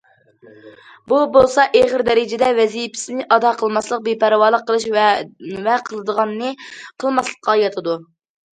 [1.11, 5.13] بۇ بولسا، ئېغىر دەرىجىدە ۋەزىپىسىنى ئادا قىلماسلىق، بىپەرۋالىق قىلىش ۋە
[5.93, 6.57] قىلىدىغاننى
[7.05, 8.01] قىلماسلىققا ياتىدۇ.